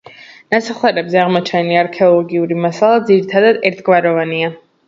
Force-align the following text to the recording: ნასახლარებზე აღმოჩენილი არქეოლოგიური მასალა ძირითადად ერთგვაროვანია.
ნასახლარებზე 0.53 1.19
აღმოჩენილი 1.25 1.77
არქეოლოგიური 1.81 2.57
მასალა 2.65 3.05
ძირითადად 3.11 3.61
ერთგვაროვანია. 3.73 4.55